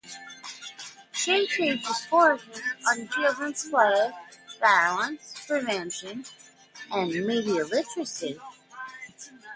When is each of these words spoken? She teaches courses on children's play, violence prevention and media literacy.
She 1.11 1.45
teaches 1.47 2.07
courses 2.09 2.59
on 2.89 3.07
children's 3.09 3.69
play, 3.69 4.09
violence 4.59 5.35
prevention 5.45 6.25
and 6.91 7.11
media 7.13 7.63
literacy. 7.65 8.39